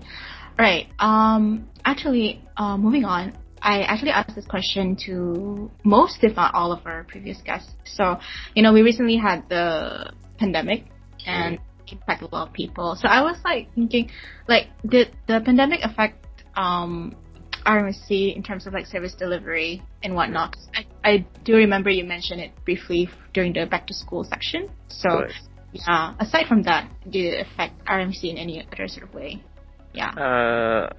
[0.58, 0.88] Right.
[1.00, 6.72] Um, actually, uh, moving on, I actually asked this question to most, if not all,
[6.72, 7.72] of our previous guests.
[7.86, 8.20] So,
[8.54, 10.86] you know, we recently had the pandemic
[11.26, 12.96] and it impacted a lot of people.
[12.96, 14.10] So I was like thinking,
[14.48, 17.16] like, did the pandemic affect um,
[17.66, 20.56] RMHC in terms of like service delivery and whatnot?
[20.74, 24.70] I, I do remember you mentioned it briefly during the back to school section.
[24.88, 25.28] So,
[25.74, 26.16] yeah.
[26.20, 29.44] Aside from that, did it affect RMC in any other sort of way?
[29.94, 30.10] Yeah.
[30.12, 30.90] Uh,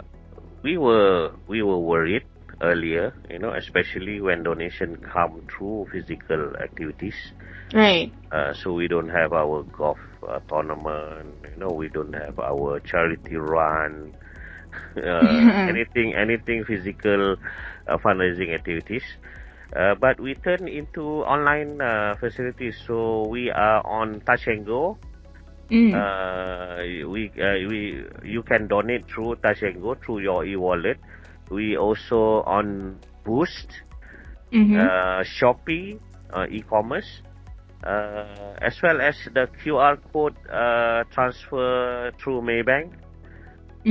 [0.62, 2.22] we were we were worried
[2.60, 7.16] earlier, you know, especially when donation come through physical activities.
[7.72, 8.12] Right.
[8.32, 12.80] Uh, so we don't have our golf uh, tournament, you know, we don't have our
[12.80, 14.14] charity run.
[14.96, 17.36] uh, anything anything physical
[17.86, 19.04] uh, fundraising activities.
[19.74, 22.76] Uh, but we turn into online uh, facilities.
[22.86, 24.98] So we are on Touch and Go.
[25.70, 25.92] Mm.
[25.94, 30.98] Uh, we uh, we you can donate through Touch and Go through your e-wallet.
[31.50, 33.68] We also on Boost,
[34.52, 34.90] Mhm.
[34.90, 35.98] uh, Shopee,
[36.32, 37.22] uh, e-commerce,
[37.84, 42.92] uh, as well as the QR code uh, transfer through Maybank.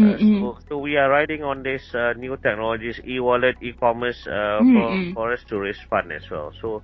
[0.01, 0.37] Uh, Mm-mm.
[0.37, 5.03] so, so we are riding on this uh, new technologies, e-wallet, e-commerce, uh, Mm, for,
[5.13, 6.51] for us to raise fund as well.
[6.61, 6.83] So,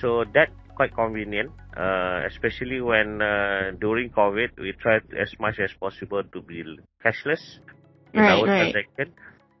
[0.00, 5.70] so that quite convenient, uh, especially when uh, during COVID we tried as much as
[5.80, 6.62] possible to be
[7.04, 7.58] cashless
[8.12, 8.56] in Right, our right.
[8.56, 9.12] transaction.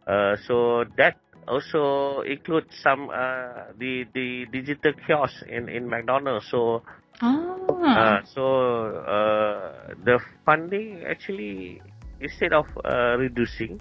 [0.06, 1.16] Uh, so that
[1.48, 6.46] also includes some uh, the the digital kiosk in in McDonald's.
[6.50, 6.82] So
[7.22, 7.54] Ah.
[7.86, 8.42] uh, so
[9.06, 11.80] uh, the funding actually
[12.20, 13.78] instead of uh, reducing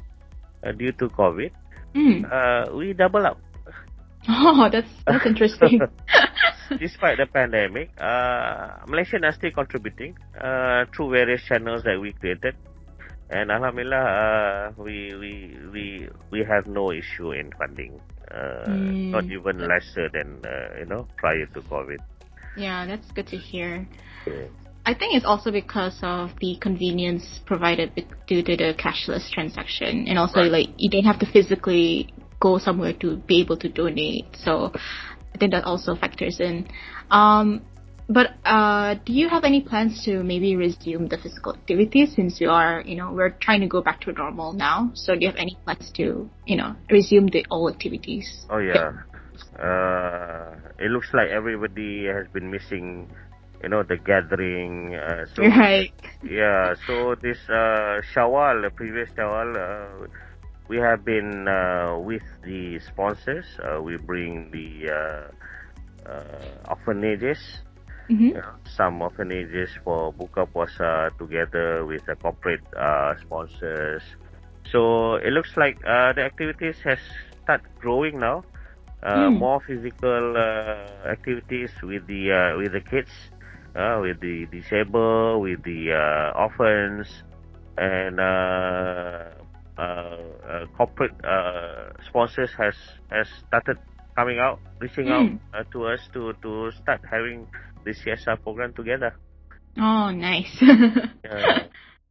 [0.64, 1.52] uh, due to COVID,
[1.94, 2.24] Mm.
[2.24, 3.38] uh, we double up.
[4.30, 5.82] Oh, that's that's interesting.
[6.80, 12.56] Despite the pandemic, uh, Malaysians are still contributing uh, through various channels that we created.
[13.32, 18.00] And Alhamdulillah, uh, we, we, we, we have no issue in funding.
[18.30, 19.12] Uh, Mm.
[19.12, 21.98] Not even lesser than, uh, you know, prior to COVID.
[22.56, 23.88] yeah, that's good to hear.
[24.28, 24.46] Yeah.
[24.86, 27.92] I think it's also because of the convenience provided
[28.28, 30.52] due to the cashless transaction, and also Right.
[30.52, 34.26] like you don't have to physically go somewhere to be able to donate.
[34.36, 34.72] So
[35.34, 36.68] I think that also factors in.
[37.12, 37.62] Um,
[38.14, 42.46] but uh, do you have any plans to maybe resume the physical activities since we
[42.46, 44.92] are, you know, we're trying to go back to normal now?
[44.94, 48.46] So do you have any plans to, you know, resume the old activities?
[48.50, 48.92] Oh yeah.
[49.58, 53.10] Uh, it looks like everybody has been missing,
[53.64, 54.96] you know, the gathering.
[54.96, 55.94] Uh, so Right.
[56.24, 56.74] yeah.
[56.88, 60.08] So this uh, Shawwal, the previous Shawwal, uh,
[60.68, 63.46] we have been uh, with the sponsors.
[63.60, 67.38] Uh, we bring the uh, uh, orphanages.
[68.12, 74.04] Hmm you know, some orphanages for buka puasa together with the corporate uh, sponsors.
[74.72, 77.00] So it looks like uh, the activities has
[77.44, 78.44] start growing now.
[79.04, 79.32] Uh, Mm.
[79.32, 83.12] More physical uh, activities with the uh, with the kids,
[83.76, 87.24] uh, with the disabled, with the uh, orphans,
[87.78, 89.30] and uh,
[89.78, 92.76] uh, uh, corporate uh, sponsors has
[93.10, 93.78] has started
[94.18, 95.40] coming out, reaching out Mm.
[95.54, 97.48] uh, to us to to start having
[97.86, 99.16] this CSR program together.
[99.78, 100.56] Oh, nice.
[100.62, 101.68] Yeah.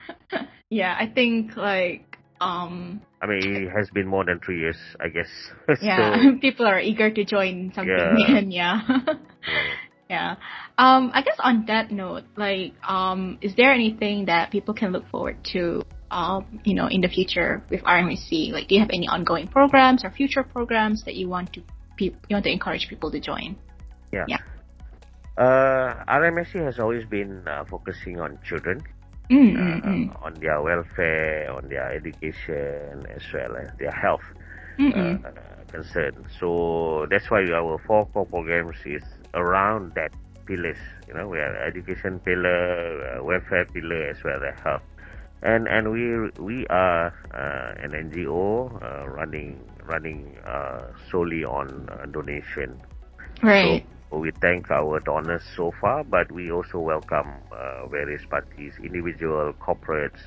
[0.70, 5.09] yeah, I think like um I mean, it has been more than three years, I
[5.09, 5.28] guess.
[5.83, 8.37] yeah, so, people are eager to join something Yeah.
[8.37, 8.80] and yeah.
[8.88, 9.14] yeah.
[10.09, 10.35] yeah.
[10.78, 15.06] Um I guess on that note, like um is there anything that people can look
[15.11, 18.52] forward to um you know in the future with RMHC?
[18.52, 21.62] Like do you have any ongoing programs or future programs that you want to
[21.98, 23.56] pe- you want to encourage people to join?
[25.36, 28.82] Uh, RMHC has always been uh, focusing on children,
[29.30, 30.10] Mm, uh, mm, mm.
[30.22, 34.24] on their welfare, on their education, as well as their health
[34.78, 35.24] Mm, mm.
[35.24, 35.30] uh,
[35.70, 36.26] concern.
[36.38, 39.02] So that's why our four core programs is
[39.34, 40.12] around that
[40.46, 40.78] pillars.
[41.08, 44.82] You know, we have education pillar, uh, welfare pillar, as well as health.
[45.42, 52.06] And and we we are uh, an NGO uh, running running uh, solely on uh,
[52.06, 52.80] donation.
[53.42, 53.84] Right.
[53.84, 53.84] So
[54.18, 60.20] we thank our donors so far, but we also welcome uh, various parties, individual, corporates,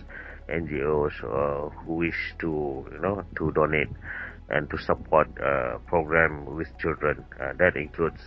[0.50, 3.90] NGOs uh, who wish to, you know, to donate
[4.50, 7.26] and to support uh, program with children.
[7.40, 8.22] Uh, that includes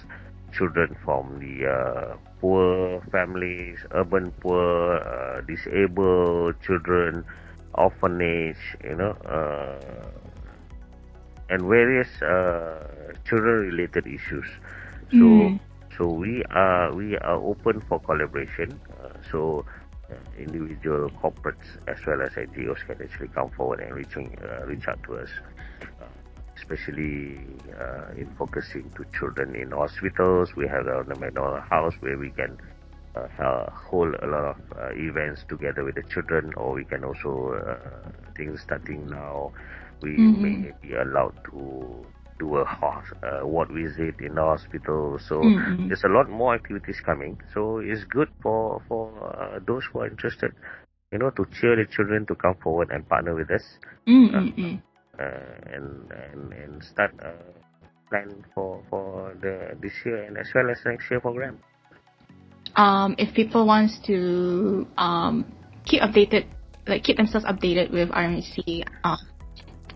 [0.53, 7.25] children from the uh, poor families, urban poor, uh, disabled children,
[7.75, 9.17] orphanage, you know,
[11.49, 12.09] and various
[13.25, 14.47] children-related issues.
[15.13, 15.61] So, Mm.
[15.97, 18.81] so we are we are open for collaboration.
[19.03, 19.65] Uh, so,
[20.11, 24.87] uh, individual corporates as well as NGOs can actually come forward and reaching uh, reach
[24.89, 25.31] out to us,
[26.01, 26.05] uh,
[26.57, 27.39] especially
[27.79, 30.55] uh, in focusing to children in hospitals.
[30.57, 32.59] We have uh, the McDonald House where we can.
[33.17, 37.53] Uh, hold a lot of uh, events together with the children, or we can also,
[37.55, 39.53] uh, think starting now,
[40.03, 40.41] we Mhm.
[40.41, 42.05] may be allowed to
[42.39, 45.19] do a uh, ward visit in the hospital.
[45.19, 45.89] So Mm, mm.
[45.89, 47.39] there's a lot more activities coming.
[47.55, 50.53] So it's good for for uh, those who are interested,
[51.13, 53.65] you know, to cheer the children to come forward and partner with us
[54.07, 54.83] Mm, mm, mm.
[55.19, 57.33] uh, and and and start a
[58.11, 61.59] plan for for the this year and as well as next year program.
[62.77, 65.45] um, if people wants to um,
[65.85, 66.47] keep updated
[66.87, 69.17] like keep themselves updated with RMHC uh,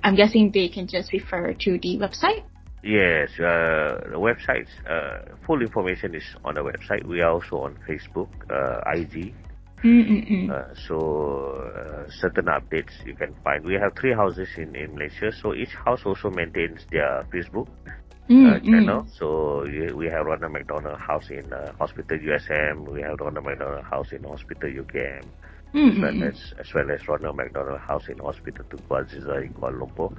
[0.03, 2.45] I'm guessing they can just refer to the website.
[2.83, 7.05] Yes, uh, the website, uh, full information is on the website.
[7.05, 9.35] We are also on Facebook, uh, IG.
[10.51, 13.65] Uh, so uh, certain updates you can find.
[13.65, 17.69] We have three houses in, in Malaysia, so each house also maintains their Facebook
[18.31, 19.07] uh, channel.
[19.19, 19.65] So
[19.97, 22.93] we, have Ronald McDonald House in uh, Hospital USM.
[22.93, 25.25] We have Ronald McDonald House in Hospital UKM.
[25.75, 29.79] As well as, as well as Ronald McDonald House in Hospital Tunku Azizah in Kuala
[29.79, 30.11] Lumpur.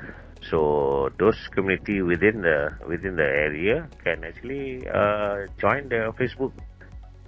[0.50, 6.54] So those community within the within the area can actually uh, join the Facebook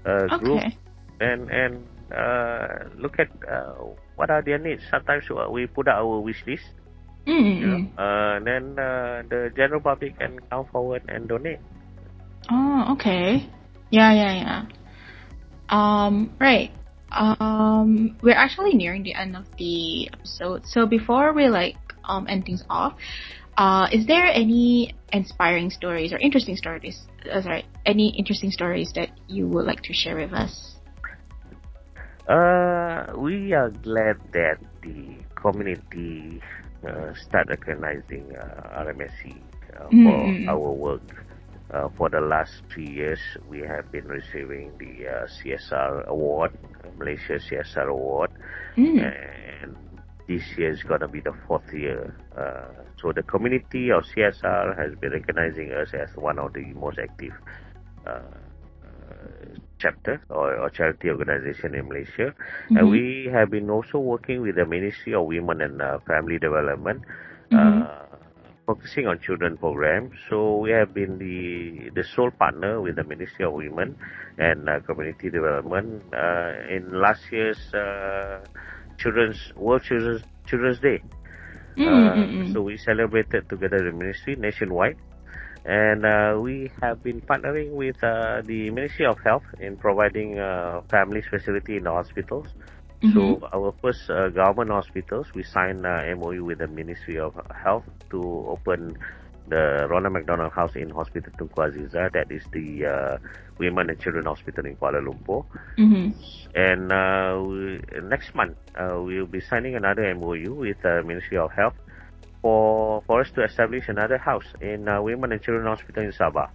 [0.06, 0.78] uh, group Okay.
[1.20, 1.84] and and
[2.16, 3.74] uh, look at uh,
[4.16, 4.82] what are their needs.
[4.90, 6.64] Sometimes uh, we put out our wish list,
[7.60, 7.92] you know, Mm-mm.
[7.98, 11.60] uh, then uh, the general public can come forward and donate.
[12.52, 13.48] Oh, okay.
[13.92, 14.62] Yeah, yeah, yeah.
[15.70, 16.72] Um, right.
[17.14, 20.66] Um, we're actually nearing the end of the episode.
[20.66, 22.94] So before we like um end things off,
[23.58, 27.08] uh, is there any inspiring stories or interesting stories?
[27.32, 30.76] Uh, sorry, any interesting stories that you would like to share with us?
[32.28, 36.42] Uh, we are glad that the community
[36.88, 39.42] uh, start recognizing uh, RMHC
[39.78, 40.62] uh, for Mm, mm, mm.
[40.62, 41.26] our work.
[41.74, 43.20] Uh, for the last three years,
[43.50, 46.52] we have been receiving the uh, CSR award,
[46.98, 48.32] Malaysia CSR award,
[48.78, 48.98] Mm.
[48.98, 49.76] and
[50.28, 52.16] this year is gonna be the fourth year.
[52.38, 57.00] Uh, so the community of CSR has been recognizing us as one of the most
[57.00, 57.34] active
[58.08, 58.20] uh,
[58.84, 62.34] uh, chapter or, or charity organization in Malaysia.
[62.76, 62.90] And Mhm.
[62.90, 67.02] we have been also working with the Ministry of Women and uh, Family Development,
[67.52, 67.90] Mhm.
[68.66, 70.12] Focusing on children program.
[70.30, 73.98] So we have been the the sole partner with the Ministry of Women
[74.38, 78.40] and uh, Community Development uh, in last year's uh,
[78.98, 81.00] Children's World Children's Children's Day.
[81.78, 82.54] Mm, Uh, mm, mm.
[82.54, 84.98] So we celebrated together the ministry nationwide,
[85.66, 90.38] and uh, we have been partnering with uh, the Ministry of Health in providing
[90.90, 92.48] families facility in the hospitals.
[93.12, 93.52] So Mhm.
[93.52, 98.20] our first uh, government hospitals, we signed uh, MOU with the Ministry of Health to
[98.48, 98.96] open
[99.50, 102.08] the Ronald McDonald House in Hospital Tunku Azizah.
[102.14, 103.18] That is the uh,
[103.60, 105.44] Women and Children Hospital in Kuala Lumpur.
[105.78, 106.16] Mhm.
[106.56, 111.52] And uh, we, next month, uh, we'll be signing another MOU with the Ministry of
[111.52, 111.76] Health
[112.42, 116.48] for for us to establish another house in uh, Women and Children Hospital in Sabah.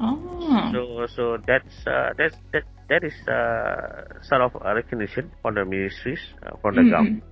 [0.00, 0.72] Oh.
[0.72, 5.64] So so that's uh, that's that that is uh, sort of a recognition from the
[5.64, 6.88] ministries uh, from the Mhm.
[6.88, 7.24] government.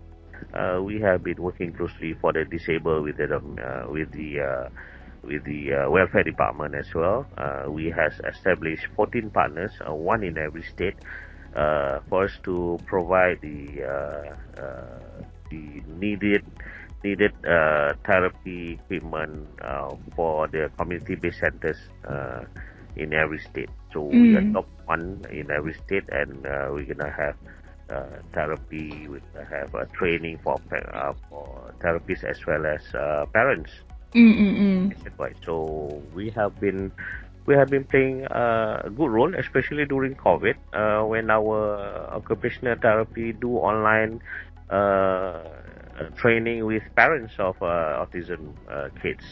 [0.55, 4.69] Uh, we have been working closely for the disabled with the uh, with the uh,
[5.23, 7.27] with the uh, welfare department as well.
[7.37, 10.97] Uh, we have established 14 partners, uh, one in every state,
[11.57, 16.43] uh, for us to provide the uh, uh, the needed
[17.05, 21.79] needed uh, therapy equipment uh, for the community-based centers
[22.09, 22.43] uh,
[22.97, 23.71] in every state.
[23.93, 24.53] So we are Mm.
[24.53, 27.37] top one in every state, and uh, we're gonna have
[27.91, 29.07] uh, therapy.
[29.07, 33.71] Gonna have uh, training for uh, for therapists as well as uh, parents.
[34.15, 34.93] Mm, mm, mm.
[35.45, 36.93] So we have been
[37.47, 42.77] we have been playing uh, a good role, especially during COVID, uh, when our occupational
[42.81, 44.21] therapy do online
[44.71, 45.43] uh,
[46.17, 49.25] training with parents of uh, autism uh, kids.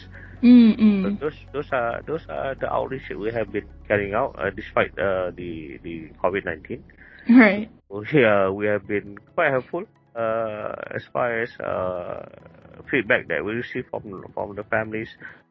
[0.43, 1.19] Mm, So mm.
[1.19, 5.31] those those are those are the outreach we have been carrying out uh, despite uh,
[5.35, 6.83] the the COVID nineteen.
[7.29, 7.69] Right.
[8.13, 9.83] Yeah, we have been quite helpful
[10.15, 12.25] uh, as far as uh,
[12.89, 15.09] feedback that we receive from from the families,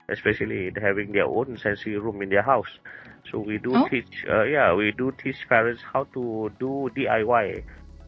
[0.08, 2.78] especially having their own sensory room in their house.
[3.30, 3.88] So we do Oh.
[3.90, 7.62] teach, uh, yeah, we do teach parents how to do DIY.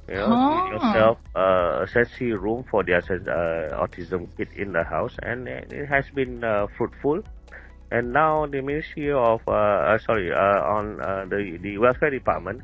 [0.08, 0.68] You know, Oh.
[0.70, 5.86] yourself uh, a sensory room for their uh, autism kid in the house, and it
[5.88, 7.22] has been uh, fruitful.
[7.90, 12.62] And now the Ministry of, uh, uh, sorry, uh, on uh, the the welfare department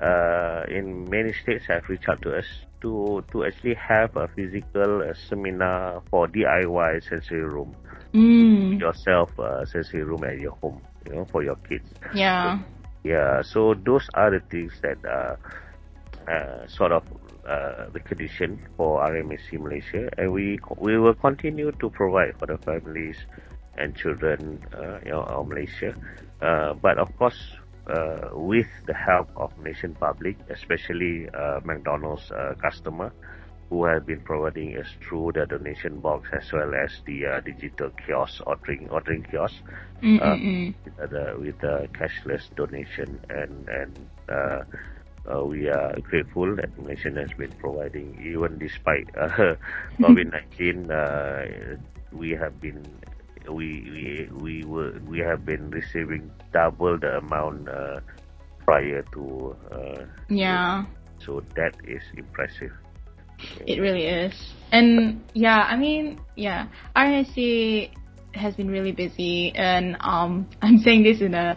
[0.00, 2.46] uh, in many states have reached out to us
[2.82, 7.74] to to actually have a physical uh, seminar for DIY sensory room
[8.14, 8.80] Mm.
[8.80, 12.58] yourself uh, sensory room at your home you know for your kids Yeah.
[13.04, 14.98] yeah so those are the things that
[16.68, 17.02] sort of
[17.48, 22.58] uh, the condition for RMHC Malaysia and we we will continue to provide for the
[22.58, 23.16] families
[23.78, 25.94] and children uh, you know, of Malaysia
[26.42, 27.38] uh, but of course
[27.90, 33.10] uh, with the help of nation public especially uh, McDonald's uh, customer
[33.70, 37.90] who have been providing us through the donation box as well as the uh, digital
[38.06, 39.56] kiosk ordering ordering kiosk
[40.00, 40.74] Mm, Uh, mm, mm.
[40.96, 43.92] with the with the cashless donation and and
[45.28, 49.56] uh, we are grateful that Malaysia has been providing, even despite uh,
[50.00, 50.90] COVID nineteen.
[50.90, 51.76] Uh,
[52.12, 52.82] we have been
[53.48, 58.00] we we we were we have been receiving double the amount uh,
[58.64, 59.56] prior to.
[59.70, 60.84] Uh, yeah.
[61.20, 62.72] So that is impressive.
[63.66, 64.32] It really is,
[64.72, 67.90] and yeah, I mean, yeah, RMHC
[68.34, 71.56] has been really busy, and um, I'm saying this in a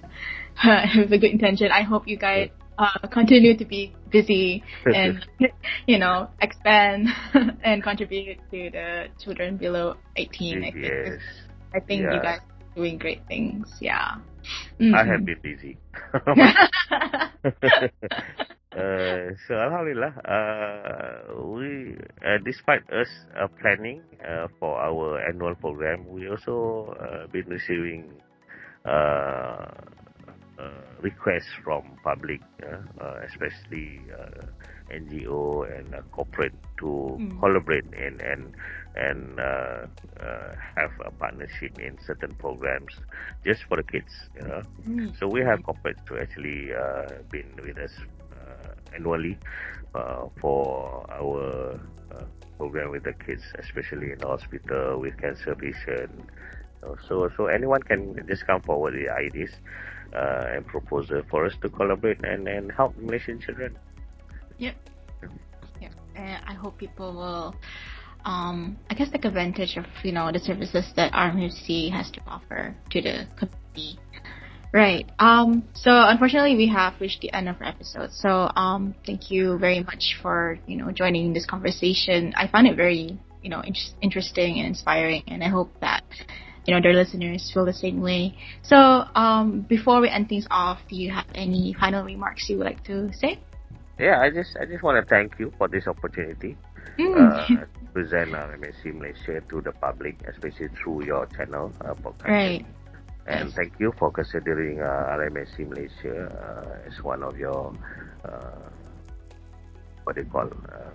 [0.95, 1.71] with a good intention.
[1.71, 5.25] I hope you guys uh, continue to be busy and
[5.87, 7.07] you know expand
[7.63, 10.57] and contribute to the children below 18.
[10.57, 11.19] I think, yes.
[11.73, 12.13] I think yeah.
[12.13, 13.67] you guys are doing great things.
[13.81, 14.15] Yeah.
[14.79, 14.95] Mm-hmm.
[14.95, 15.77] I have been busy.
[18.73, 21.93] Uh, so Alhamdulillah, uh, we,
[22.25, 23.05] uh, despite us
[23.37, 28.09] uh, planning uh, for our annual program, we also uh, been receiving
[30.59, 30.69] Uh,
[31.01, 33.99] requests from public, uh, uh, especially
[34.91, 37.39] NGO and corporate to mm.
[37.39, 38.53] collaborate and and
[38.95, 42.93] and have a partnership in certain programs
[43.43, 44.13] just for the kids.
[44.35, 44.61] You know?
[44.87, 45.19] Mm.
[45.19, 46.71] So we have corporate to actually
[47.31, 47.91] been with us
[48.95, 49.37] annually
[49.95, 51.79] uh, for our
[52.11, 52.23] uh,
[52.57, 56.29] program with the kids, especially in the hospital with cancer patient.
[57.07, 59.51] So, so anyone can just come forward with ideas
[60.15, 63.77] uh, and proposal for us to collaborate and, and help Malaysian children.
[64.57, 64.75] Yep.
[65.81, 65.89] Yeah.
[66.15, 67.55] And I hope people will,
[68.25, 72.75] um, I guess, take advantage of you know the services that RMHC has to offer
[72.91, 73.99] to the community
[74.73, 75.07] Right.
[75.19, 78.11] Um, so unfortunately, we have reached the end of our episode.
[78.11, 82.33] So um, thank you very much for you know joining this conversation.
[82.35, 86.03] I found it very you know in- interesting and inspiring, and I hope that
[86.65, 88.37] you know their listeners feel the same way.
[88.61, 92.65] So um, before we end things off, do you have any final remarks you would
[92.65, 93.39] like to say?
[93.99, 96.57] Yeah, I just I just want to thank you for this opportunity.
[96.99, 97.15] Mm.
[97.15, 102.29] Uh, to present uh, MSC Malaysia to the public, especially through your channel, uh, podcast.
[102.29, 102.65] Right.
[103.25, 107.73] And thank you for considering uh, RMHC Malaysia uh, as one of your
[108.25, 108.67] uh,
[110.03, 110.91] what do you call uh,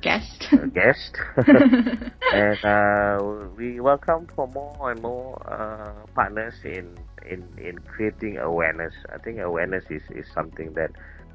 [0.00, 0.48] guest.
[0.74, 1.16] Guest.
[2.32, 3.18] and uh,
[3.56, 6.96] we welcome for more and more uh, partners in,
[7.28, 8.94] in in creating awareness.
[9.12, 10.90] I think awareness is, is something that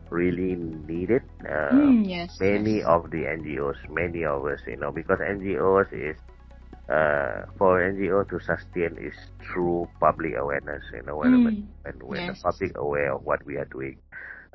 [0.09, 1.23] really needed.
[1.41, 2.37] Uh, mm, yes.
[2.39, 2.85] Many yes.
[2.87, 6.17] of the NGOs, many of us, you know, because NGOs is
[6.89, 10.83] uh, for NGO to sustain is through public awareness.
[10.93, 11.65] You know, when, mm.
[11.83, 12.37] when, when yes.
[12.37, 13.97] the public aware of what we are doing,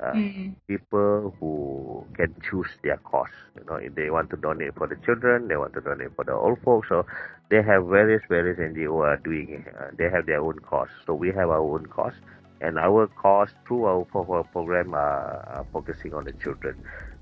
[0.01, 0.55] uh, mm.
[0.67, 3.27] people who can choose their cause.
[3.57, 6.25] You know, if they want to donate for the children, they want to donate for
[6.25, 6.89] the old folks.
[6.89, 7.05] So
[7.49, 9.65] they have various various NGO are doing.
[9.77, 10.89] Uh, they have their own cause.
[11.05, 12.13] So we have our own cause.
[12.61, 16.75] And our cause through our, our program are, are focusing on the children.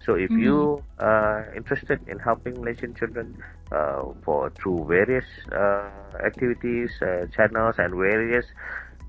[0.03, 0.39] So if mm-hmm.
[0.39, 3.37] you are interested in helping Malaysian children
[3.71, 5.89] uh, for through various uh,
[6.25, 8.45] activities, uh, channels, and various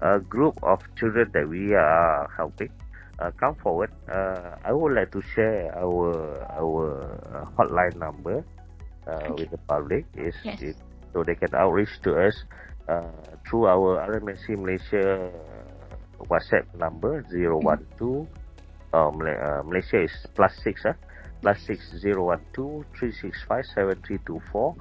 [0.02, 2.70] uh, group of children that we are helping,
[3.18, 3.90] uh, come forward.
[4.10, 8.44] Uh, I would like to share our our hotline number
[9.06, 9.42] okay.
[9.42, 10.06] with the public.
[10.16, 10.74] Is yes.
[11.12, 12.34] so they can outreach to us
[13.48, 15.30] through our RMHC Malaysia
[16.26, 18.26] WhatsApp number zero one two.
[18.92, 19.10] uh,
[19.64, 20.92] Malaysia is plus six, uh,
[21.42, 24.74] plus six zero one two three six five seven three two four,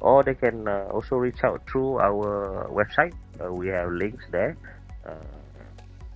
[0.00, 3.14] or they can uh, also reach out through our website.
[3.42, 4.56] Uh, we have links there.
[5.06, 5.14] Uh,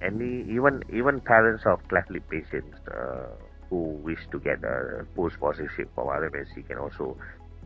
[0.03, 3.27] any even even parents of cleft lip patients uh,
[3.71, 7.17] who wish to get a full sponsorship from RMHC can also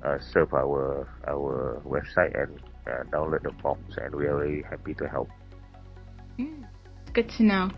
[0.04, 4.94] uh, surf our our website and uh, download the forms, and we are very happy
[4.94, 5.28] to help.
[6.38, 6.64] Mm
[7.12, 7.70] good to know.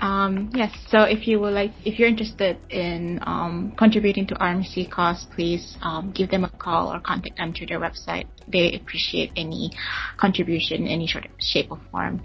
[0.00, 4.90] Um, yes, so if you would like, if you're interested in um, contributing to RMHC
[4.90, 8.26] cause, please um, give them a call or contact them through their website.
[8.50, 9.70] They appreciate any
[10.16, 12.22] contribution, any sort of shape or form.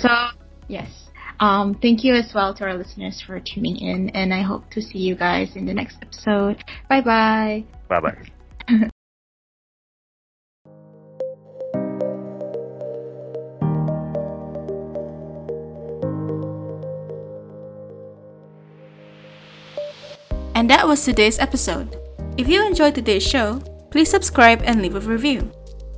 [0.00, 0.08] So,
[0.68, 1.10] yes,
[1.40, 4.82] um, thank you as well to our listeners for tuning in, and I hope to
[4.82, 6.62] see you guys in the next episode.
[6.88, 7.64] Bye bye.
[7.88, 8.88] Bye bye.
[20.58, 21.96] And that was today's episode.
[22.36, 23.62] If you enjoyed today's show,
[23.92, 25.52] please subscribe and leave a review.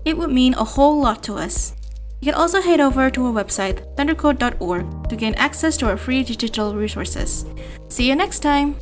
[0.05, 1.75] It would mean a whole lot to us.
[2.21, 6.23] You can also head over to our website, thunderquote.org, to gain access to our free
[6.23, 7.47] digital resources.
[7.89, 8.77] See you next time!